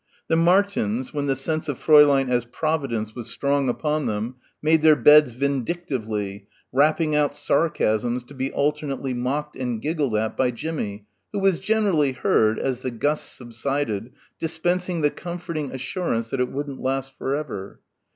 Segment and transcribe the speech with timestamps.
[0.29, 4.95] The Martins, when the sense of Fräulein as providence was strong upon them made their
[4.95, 11.37] beds vindictively, rapping out sarcasms to be alternately mocked and giggled at by Jimmie who
[11.37, 17.15] was generally heard, as the gusts subsided, dispensing the comforting assurance that it wouldn't last
[17.15, 17.79] for ever.